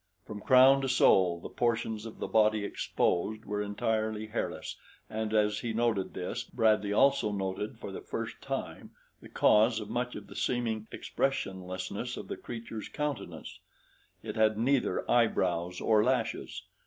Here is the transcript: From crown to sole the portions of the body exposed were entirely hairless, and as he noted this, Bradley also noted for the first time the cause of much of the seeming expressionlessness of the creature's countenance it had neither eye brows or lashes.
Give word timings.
From 0.25 0.41
crown 0.41 0.81
to 0.81 0.89
sole 0.89 1.39
the 1.39 1.47
portions 1.47 2.07
of 2.07 2.17
the 2.17 2.27
body 2.27 2.65
exposed 2.65 3.45
were 3.45 3.61
entirely 3.61 4.25
hairless, 4.25 4.75
and 5.07 5.31
as 5.31 5.59
he 5.59 5.73
noted 5.73 6.15
this, 6.15 6.43
Bradley 6.43 6.91
also 6.91 7.31
noted 7.31 7.77
for 7.77 7.91
the 7.91 8.01
first 8.01 8.41
time 8.41 8.95
the 9.21 9.29
cause 9.29 9.79
of 9.79 9.91
much 9.91 10.15
of 10.15 10.25
the 10.25 10.35
seeming 10.35 10.87
expressionlessness 10.91 12.17
of 12.17 12.29
the 12.29 12.37
creature's 12.37 12.89
countenance 12.89 13.59
it 14.23 14.35
had 14.35 14.57
neither 14.57 15.05
eye 15.07 15.27
brows 15.27 15.79
or 15.79 16.03
lashes. 16.03 16.63